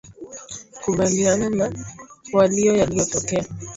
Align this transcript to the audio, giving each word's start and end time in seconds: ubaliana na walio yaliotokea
ubaliana 0.87 1.49
na 1.49 1.73
walio 2.33 2.75
yaliotokea 2.77 3.45